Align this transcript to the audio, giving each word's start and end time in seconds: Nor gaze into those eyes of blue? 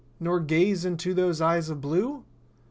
Nor 0.19 0.39
gaze 0.39 0.83
into 0.83 1.13
those 1.13 1.41
eyes 1.41 1.69
of 1.69 1.79
blue? 1.79 2.23